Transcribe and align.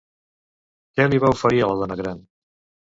Què 0.95 1.07
li 1.11 1.21
va 1.27 1.31
oferir 1.37 1.63
a 1.65 1.71
la 1.75 1.79
dona 1.85 2.01
gran? 2.05 2.29